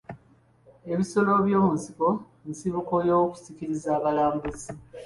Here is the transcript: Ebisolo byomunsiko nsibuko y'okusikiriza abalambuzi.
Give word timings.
Ebisolo 0.91 1.31
byomunsiko 1.45 2.07
nsibuko 2.49 2.93
y'okusikiriza 3.07 3.89
abalambuzi. 3.97 4.69